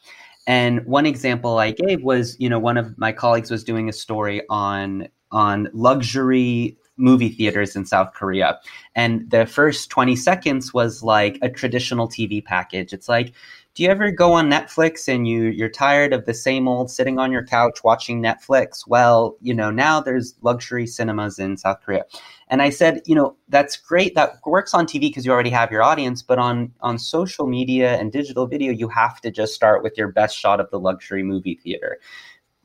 [0.47, 3.93] And one example I gave was, you know, one of my colleagues was doing a
[3.93, 8.59] story on on luxury movie theaters in South Korea.
[8.95, 12.93] And the first 20 seconds was like a traditional TV package.
[12.93, 13.33] It's like,
[13.75, 17.19] do you ever go on Netflix and you you're tired of the same old sitting
[17.19, 18.87] on your couch watching Netflix?
[18.87, 22.05] Well, you know, now there's luxury cinemas in South Korea.
[22.47, 24.15] And I said, you know, that's great.
[24.15, 27.97] That works on TV because you already have your audience, but on on social media
[27.97, 31.21] and digital video, you have to just start with your best shot of the luxury
[31.21, 31.99] movie theater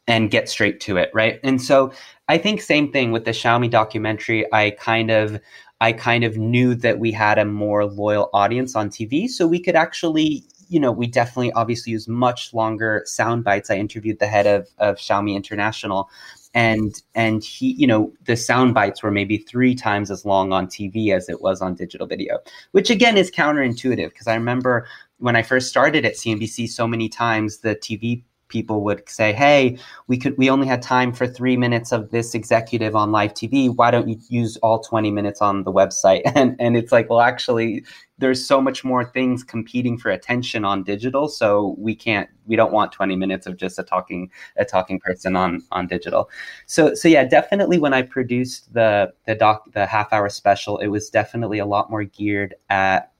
[0.07, 1.41] and get straight to it, right?
[1.43, 1.93] And so
[2.29, 4.47] I think same thing with the Xiaomi documentary.
[4.53, 5.41] I kind of
[5.81, 9.59] I kind of knew that we had a more loyal audience on TV, so we
[9.59, 13.71] could actually, you know, we definitely obviously use much longer sound bites.
[13.71, 16.09] I interviewed the head of, of Xiaomi International,
[16.55, 20.69] and and he, you know, the sound bites were maybe three times as long on
[20.69, 22.39] TV as it was on digital video,
[22.71, 24.87] which again is counterintuitive because I remember
[25.19, 29.79] when I first started at CNBC, so many times the TV people would say, "Hey,
[30.09, 33.71] we could we only had time for 3 minutes of this executive on live TV.
[33.71, 37.21] Why don't you use all 20 minutes on the website?" And and it's like, "Well,
[37.21, 37.85] actually
[38.19, 42.73] there's so much more things competing for attention on digital, so we can't we don't
[42.73, 46.29] want 20 minutes of just a talking a talking person on on digital."
[46.67, 50.89] So so yeah, definitely when I produced the the doc the half hour special, it
[50.89, 53.13] was definitely a lot more geared at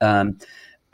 [0.00, 0.38] um,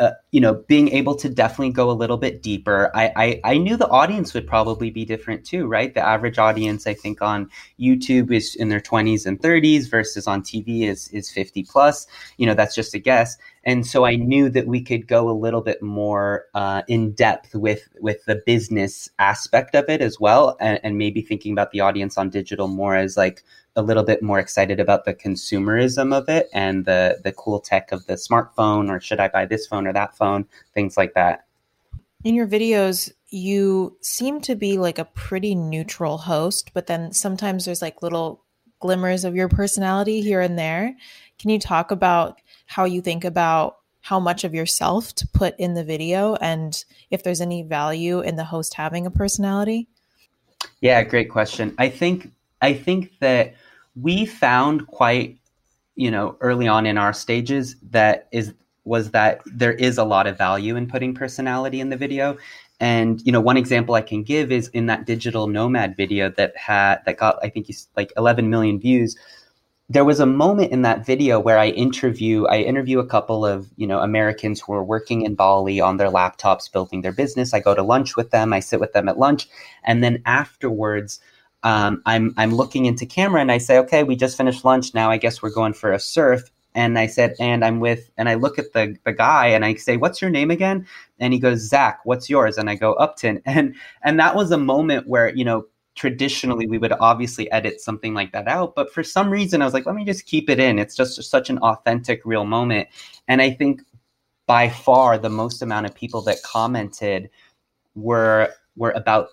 [0.01, 2.91] uh, you know, being able to definitely go a little bit deeper.
[2.95, 5.93] I, I, I knew the audience would probably be different too, right?
[5.93, 10.43] The average audience, I think, on YouTube is in their 20s and 30s versus on
[10.43, 12.07] TV is is 50 plus.
[12.39, 13.37] You know, that's just a guess.
[13.65, 17.55] and so I knew that we could go a little bit more uh, in depth
[17.55, 21.81] with with the business aspect of it as well, and, and, maybe thinking about the
[21.81, 23.45] audience on digital more as like
[23.76, 27.92] a little bit more excited about the consumerism of it and the the cool tech
[27.92, 31.46] of the smartphone, or should I buy this phone or that phone, things like that.
[32.24, 37.64] In your videos, you seem to be like a pretty neutral host, but then sometimes
[37.64, 38.44] there's like little
[38.80, 40.96] glimmers of your personality here and there.
[41.38, 45.74] Can you talk about how you think about how much of yourself to put in
[45.74, 49.88] the video and if there's any value in the host having a personality?
[50.80, 51.74] Yeah, great question.
[51.78, 52.30] I think
[52.61, 53.55] I think that
[54.01, 55.38] we found quite
[55.96, 60.27] you know early on in our stages that is was that there is a lot
[60.27, 62.37] of value in putting personality in the video
[62.79, 66.57] and you know one example i can give is in that digital nomad video that
[66.57, 69.16] had that got i think like 11 million views
[69.90, 73.68] there was a moment in that video where I interview I interview a couple of
[73.77, 77.53] you know Americans who are working in Bali on their laptops building their business.
[77.53, 78.53] I go to lunch with them.
[78.53, 79.49] I sit with them at lunch,
[79.83, 81.18] and then afterwards,
[81.62, 84.94] um, I'm I'm looking into camera and I say, okay, we just finished lunch.
[84.94, 86.51] Now I guess we're going for a surf.
[86.75, 89.75] And I said, and I'm with, and I look at the the guy and I
[89.75, 90.87] say, what's your name again?
[91.18, 92.01] And he goes, Zach.
[92.05, 92.57] What's yours?
[92.59, 93.42] And I go, Uptin.
[93.46, 98.14] And and that was a moment where you know traditionally we would obviously edit something
[98.14, 100.61] like that out but for some reason i was like let me just keep it
[100.61, 102.88] in it's just such an authentic real moment
[103.27, 103.83] and i think
[104.46, 107.29] by far the most amount of people that commented
[107.96, 109.31] were were about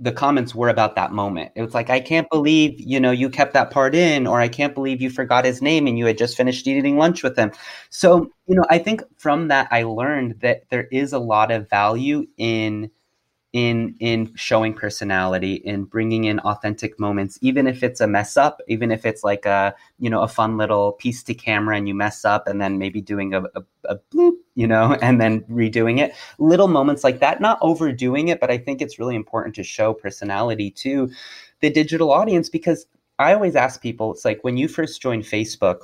[0.00, 1.52] the comments were about that moment.
[1.56, 4.48] It was like i can't believe you know you kept that part in or i
[4.48, 7.52] can't believe you forgot his name and you had just finished eating lunch with him.
[7.90, 11.68] So you know i think from that i learned that there is a lot of
[11.68, 12.90] value in
[13.52, 18.60] in in showing personality in bringing in authentic moments even if it's a mess up
[18.68, 21.94] even if it's like a you know a fun little piece to camera and you
[21.94, 25.98] mess up and then maybe doing a, a, a bloop you know and then redoing
[26.00, 29.62] it little moments like that not overdoing it but i think it's really important to
[29.62, 31.10] show personality to
[31.60, 32.86] the digital audience because
[33.18, 35.82] i always ask people it's like when you first joined facebook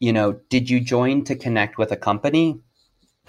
[0.00, 2.58] you know did you join to connect with a company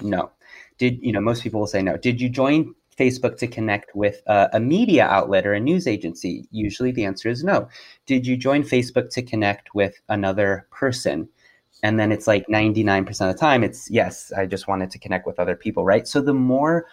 [0.01, 0.31] no
[0.77, 4.21] did you know most people will say no did you join Facebook to connect with
[4.25, 6.47] a, a, media outlet or a news agency?
[6.51, 7.67] Usually the answer is no.
[8.05, 11.27] Did you join Facebook to connect with another person?
[11.83, 15.27] And then it's like 99% of the time, it's yes, I just wanted to connect
[15.27, 16.07] with other people, right?
[16.07, 16.87] So the more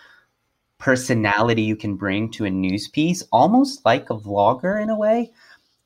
[0.78, 5.30] personality you can bring to a news piece, almost like a vlogger in a way,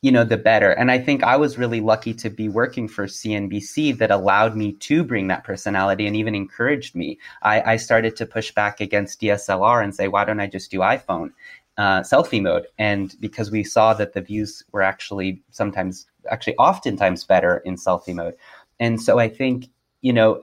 [0.00, 0.70] you know, the better.
[0.70, 4.72] And I think I was really lucky to be working for CNBC that allowed me
[4.72, 7.18] to bring that personality and even encouraged me.
[7.42, 10.78] I, I started to push back against DSLR and say, why don't I just do
[10.78, 11.32] iPhone?
[11.76, 17.22] Uh, selfie mode and because we saw that the views were actually sometimes actually oftentimes
[17.22, 18.34] better in selfie mode
[18.80, 19.68] and so i think
[20.00, 20.42] you know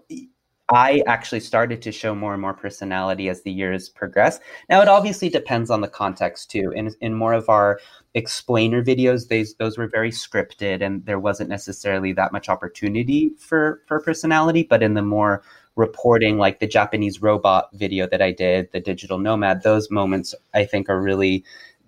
[0.70, 4.40] I actually started to show more and more personality as the years progress.
[4.70, 6.72] Now, it obviously depends on the context too.
[6.72, 7.80] In, in more of our
[8.14, 13.82] explainer videos, they, those were very scripted and there wasn't necessarily that much opportunity for,
[13.88, 14.64] for personality.
[14.64, 15.44] But in the more
[15.76, 20.66] reporting, like the Japanese robot video that I did, the digital nomad, those moments I
[20.66, 21.44] think are really.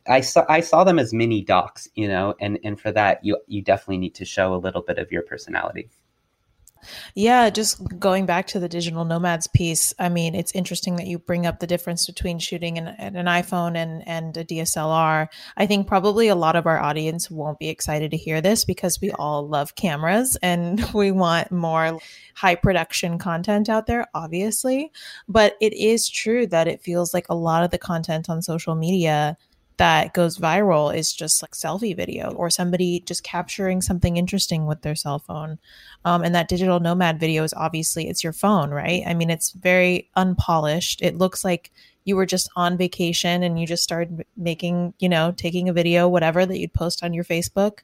[0.07, 3.39] I saw I saw them as mini docs, you know, and and for that you
[3.47, 5.89] you definitely need to show a little bit of your personality.
[7.13, 9.93] Yeah, just going back to the digital nomads piece.
[9.99, 13.75] I mean, it's interesting that you bring up the difference between shooting an, an iPhone
[13.75, 15.27] and, and a DSLR.
[15.57, 18.99] I think probably a lot of our audience won't be excited to hear this because
[19.01, 21.99] we all love cameras and we want more
[22.35, 24.91] high production content out there, obviously.
[25.27, 28.75] But it is true that it feels like a lot of the content on social
[28.75, 29.37] media
[29.77, 34.81] that goes viral is just like selfie video or somebody just capturing something interesting with
[34.81, 35.59] their cell phone.
[36.05, 39.03] Um, and that digital nomad video is obviously it's your phone, right?
[39.05, 41.01] I mean, it's very unpolished.
[41.01, 41.71] It looks like
[42.05, 46.07] you were just on vacation and you just started making, you know, taking a video,
[46.07, 47.79] whatever that you'd post on your Facebook.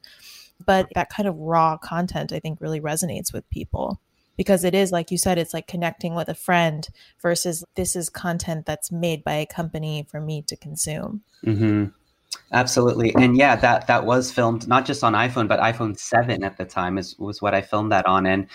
[0.64, 4.00] But that kind of raw content, I think, really resonates with people
[4.38, 6.90] because it is like you said it's like connecting with a friend
[7.22, 11.86] versus this is content that's made by a company for me to consume mm-hmm.
[12.52, 16.58] absolutely and yeah that that was filmed not just on iphone but iphone 7 at
[16.58, 18.48] the time is was what i filmed that on and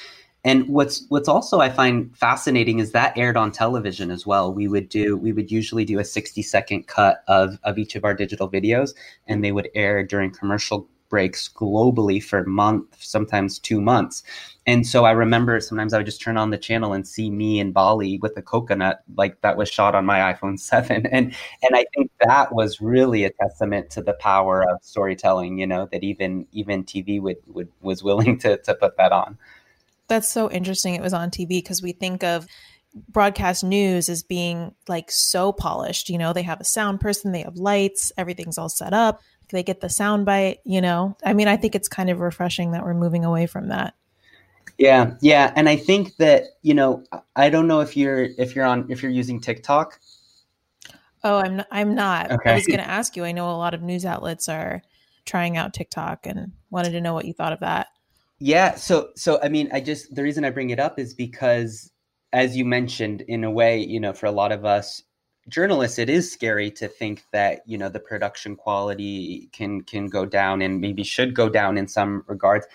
[0.47, 4.55] and what's what's also I find fascinating is that aired on television as well.
[4.55, 8.05] We would do we would usually do a 60 second cut of of each of
[8.05, 8.95] our digital videos
[9.27, 14.23] and they would air during commercial breaks globally for a month, sometimes two months.
[14.67, 17.61] And so I remember sometimes I would just turn on the channel and see me
[17.61, 21.07] in Bali with a coconut, like that was shot on my iPhone 7.
[21.07, 25.67] And and I think that was really a testament to the power of storytelling, you
[25.67, 29.39] know, that even even TV would, would was willing to to put that on.
[30.09, 30.95] That's so interesting.
[30.95, 32.47] It was on TV because we think of
[33.09, 36.09] broadcast news as being like so polished.
[36.09, 39.21] You know, they have a sound person, they have lights, everything's all set up.
[39.51, 41.17] They get the sound bite, you know.
[41.25, 43.95] I mean, I think it's kind of refreshing that we're moving away from that.
[44.79, 47.03] Yeah, yeah, and I think that you know,
[47.35, 49.99] I don't know if you're if you're on if you're using TikTok.
[51.25, 52.31] Oh, I'm not, I'm not.
[52.31, 52.51] Okay.
[52.51, 53.25] I was going to ask you.
[53.25, 54.83] I know a lot of news outlets are
[55.25, 57.89] trying out TikTok, and wanted to know what you thought of that.
[58.39, 61.91] Yeah, so so I mean, I just the reason I bring it up is because,
[62.33, 65.03] as you mentioned, in a way, you know, for a lot of us
[65.49, 70.27] journalists, it is scary to think that you know the production quality can can go
[70.27, 72.67] down and maybe should go down in some regards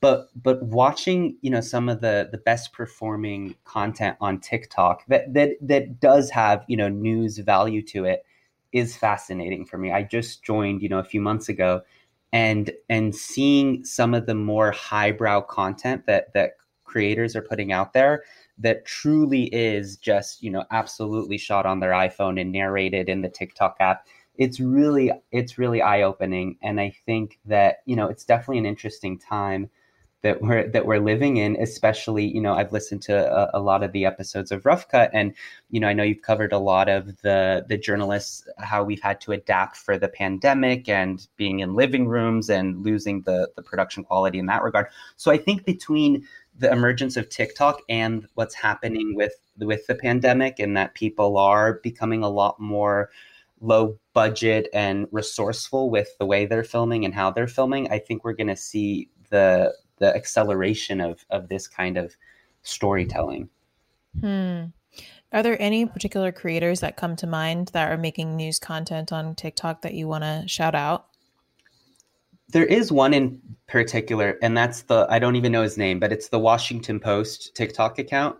[0.00, 5.32] but but watching you know some of the the best performing content on TikTok that
[5.34, 8.24] that that does have you know news value to it
[8.72, 9.92] is fascinating for me.
[9.92, 11.82] I just joined you know a few months ago,
[12.32, 16.52] and and seeing some of the more highbrow content that that
[16.84, 18.24] creators are putting out there
[18.60, 23.28] that truly is just you know absolutely shot on their iPhone and narrated in the
[23.28, 24.06] TikTok app.
[24.36, 28.66] It's really it's really eye opening and i think that you know it's definitely an
[28.66, 29.68] interesting time
[30.22, 33.82] that we're that we're living in especially you know i've listened to a, a, lot
[33.82, 35.10] of the episodes of rough cut.
[35.12, 35.34] And
[35.70, 39.20] you know i know you've covered a lot of the the journalists how we've had
[39.22, 44.04] to adapt for the pandemic and being in living rooms and losing the the production
[44.04, 44.86] quality in that regard.
[45.16, 46.26] So i think between
[46.60, 51.80] the emergence of tiktok and what's happening with with the pandemic and that people are
[51.82, 53.10] becoming a lot more
[53.60, 58.24] low budget and resourceful with the way they're filming and how they're filming i think
[58.24, 62.16] we're going to see the the acceleration of of this kind of
[62.62, 63.48] storytelling.
[64.20, 64.64] Hmm.
[65.32, 69.36] Are there any particular creators that come to mind that are making news content on
[69.36, 71.06] TikTok that you want to shout out?
[72.50, 76.12] There is one in particular, and that's the I don't even know his name, but
[76.12, 78.36] it's the Washington Post TikTok account.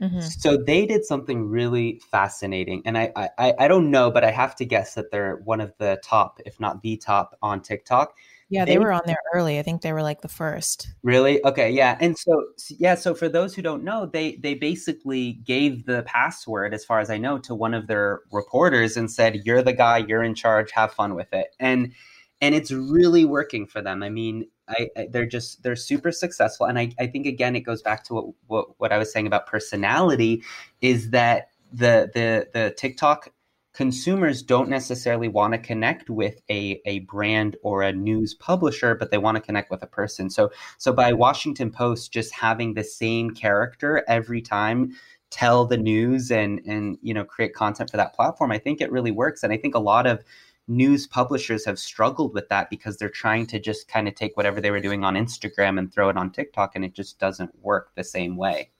[0.00, 0.20] Mm-hmm.
[0.20, 4.56] So they did something really fascinating, and I, I I don't know, but I have
[4.56, 8.14] to guess that they're one of the top, if not the top, on TikTok.
[8.50, 9.58] Yeah, they, they, were on there early.
[9.58, 10.88] I think they were like the first.
[11.02, 11.44] Really?
[11.44, 11.96] Okay, yeah.
[12.00, 16.74] And so yeah, so for those who don't know, they they basically gave the password
[16.74, 19.98] as far as I know to one of their reporters and said, "You're the guy,
[19.98, 21.92] you're in charge, have fun with it." And
[22.40, 24.02] and it's really working for them.
[24.02, 27.60] I mean, I, I they're just they're super successful and I I think again it
[27.60, 30.42] goes back to what what what I was saying about personality
[30.80, 33.30] is that the the the TikTok
[33.74, 39.10] consumers don't necessarily want to connect with a, a brand or a news publisher but
[39.10, 42.84] they want to connect with a person so so by washington post just having the
[42.84, 44.92] same character every time
[45.30, 48.92] tell the news and and you know create content for that platform i think it
[48.92, 50.22] really works and i think a lot of
[50.66, 54.60] news publishers have struggled with that because they're trying to just kind of take whatever
[54.60, 57.90] they were doing on instagram and throw it on tiktok and it just doesn't work
[57.94, 58.70] the same way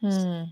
[0.00, 0.44] hmm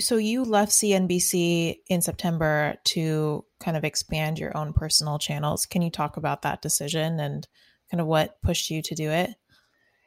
[0.00, 5.66] so you left CNBC in September to kind of expand your own personal channels.
[5.66, 7.46] Can you talk about that decision and
[7.90, 9.34] kind of what pushed you to do it?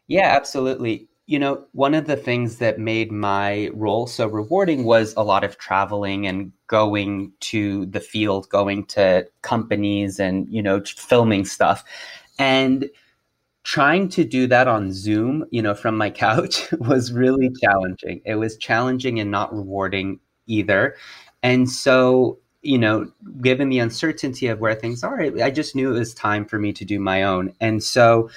[0.08, 1.08] Yeah, absolutely.
[1.28, 5.44] You know, one of the things that made my role so rewarding was a lot
[5.44, 11.84] of traveling and going to the field, going to companies and, you know, filming stuff.
[12.38, 12.90] And
[13.66, 18.22] trying to do that on Zoom, you know, from my couch was really challenging.
[18.24, 20.96] It was challenging and not rewarding either.
[21.44, 23.12] And so, you know,
[23.42, 26.72] given the uncertainty of where things are, I just knew it was time for me
[26.74, 27.54] to do my own.
[27.60, 28.30] And so,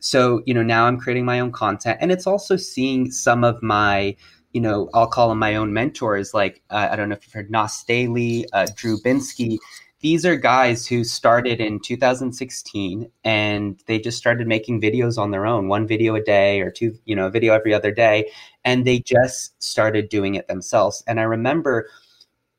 [0.00, 3.62] so, you know, now I'm creating my own content and it's also seeing some of
[3.62, 4.16] my,
[4.52, 6.34] you know, I'll call them my own mentors.
[6.34, 9.58] Like, uh, I don't know if you've heard Nas Daily, uh, Drew Binsky
[10.00, 15.46] these are guys who started in 2016 and they just started making videos on their
[15.46, 18.30] own one video a day or two you know a video every other day
[18.64, 21.88] and they just started doing it themselves and i remember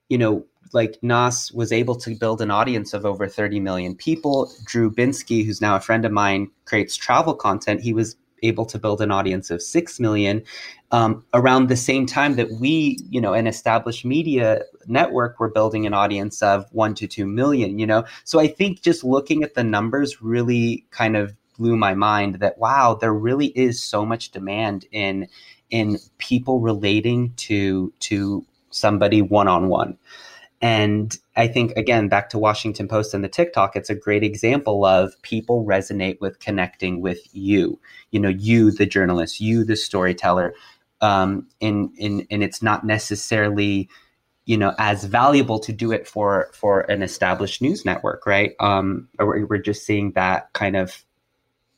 [0.10, 4.52] you know like nas was able to build an audience of over 30 million people.
[4.66, 7.82] Drew binsky who's now a friend of mine creates travel content.
[7.82, 10.44] He was able to build an audience of 6 million
[10.92, 15.86] um, around the same time that we you know an established media network were building
[15.86, 18.04] an audience of 1 to 2 million you know?
[18.24, 22.58] So i think just looking at the numbers really kind of blew my mind that
[22.58, 25.28] wow there really is so much demand in
[25.70, 29.98] in people relating to to somebody one on one
[30.62, 34.86] and I think, again, back to Washington Post and the TikTok, it's a great example
[34.86, 37.80] of people resonate with connecting with you.
[38.12, 40.54] You know, you, the journalist, you, the storyteller.
[41.02, 43.90] Um, and, and, and it's not necessarily,
[44.46, 48.54] you know, as valuable to do it for, for an established news network, right?
[48.60, 51.04] Um, we're, just seeing that kind of,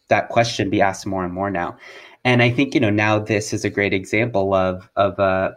[0.10, 1.78] that question be asked more and more now.
[2.26, 5.52] and I think you know NowThis is a great example of of uh,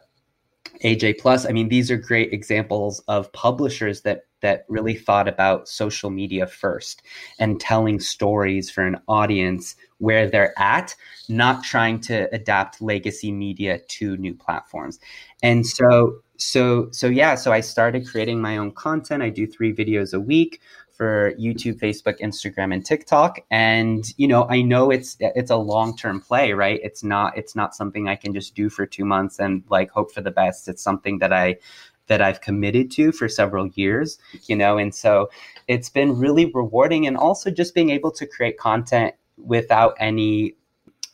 [0.84, 1.46] AJ Plus.
[1.46, 6.46] I mean, these are great examples of publishers that that really thought about social media
[6.46, 7.02] first
[7.38, 10.94] and telling stories for an audience where they're at,
[11.28, 15.00] not trying to adapt legacy media to new platforms.
[15.42, 19.22] And so so so yeah, so I started creating my own content.
[19.22, 20.60] I do 3 videos a week
[20.96, 23.40] for YouTube, Facebook, Instagram, and TikTok.
[23.50, 26.80] And you know, I know it's it's a long term play, right?
[26.82, 30.12] It's not it's not something I can just do for two months and like hope
[30.12, 30.68] for the best.
[30.68, 31.58] It's something that I
[32.06, 35.28] that I've committed to for several years, you know, and so
[35.68, 40.54] it's been really rewarding and also just being able to create content without any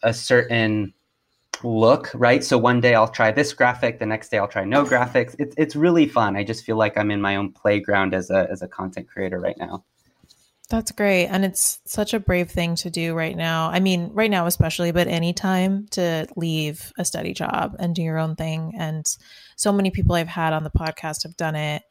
[0.03, 0.93] a certain
[1.65, 2.43] look, right?
[2.43, 5.35] So one day I'll try this graphic, the next day I'll try no graphics.
[5.39, 6.37] It's it's really fun.
[6.37, 9.39] I just feel like I'm in my own playground as a as a content creator
[9.39, 9.85] right now.
[10.69, 11.27] That's great.
[11.27, 13.69] And it's such a brave thing to do right now.
[13.69, 18.17] I mean, right now especially, but anytime to leave a steady job and do your
[18.17, 18.73] own thing.
[18.79, 19.07] And
[19.57, 21.83] so many people I've had on the podcast have done it.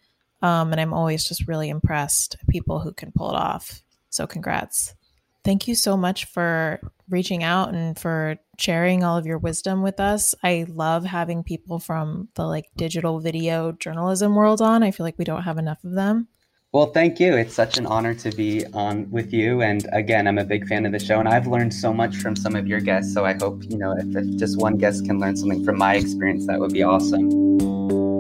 [0.41, 3.83] Um, and I'm always just really impressed people who can pull it off.
[4.09, 4.95] So congrats.
[5.43, 6.79] Thank you so much for
[7.09, 10.35] reaching out and for sharing all of your wisdom with us.
[10.43, 14.83] I love having people from the like digital video journalism world on.
[14.83, 16.27] I feel like we don't have enough of them.
[16.73, 17.35] Well, thank you.
[17.35, 19.61] It's such an honor to be on with you.
[19.61, 22.33] And again, I'm a big fan of the show, and I've learned so much from
[22.33, 23.13] some of your guests.
[23.13, 25.95] So I hope, you know, if, if just one guest can learn something from my
[25.95, 28.10] experience, that would be awesome.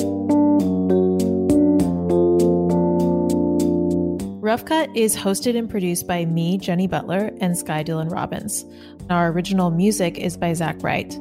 [4.41, 8.65] Rough Cut is hosted and produced by me, Jenny Butler, and Sky Dylan Robbins.
[9.07, 11.13] Our original music is by Zach Wright.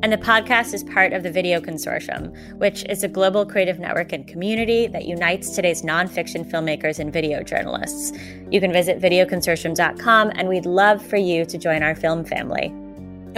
[0.00, 4.12] And the podcast is part of the Video Consortium, which is a global creative network
[4.12, 8.16] and community that unites today's nonfiction filmmakers and video journalists.
[8.48, 12.72] You can visit videoconsortium.com, and we'd love for you to join our film family.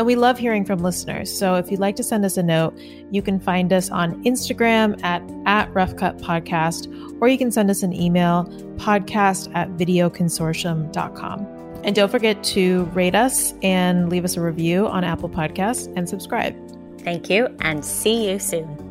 [0.00, 1.30] And we love hearing from listeners.
[1.30, 2.74] So if you'd like to send us a note,
[3.10, 7.92] you can find us on Instagram at, at Podcast, or you can send us an
[7.92, 8.46] email,
[8.76, 11.40] podcast at videoconsortium.com.
[11.84, 16.08] And don't forget to rate us and leave us a review on Apple Podcasts and
[16.08, 16.56] subscribe.
[17.02, 18.89] Thank you, and see you soon.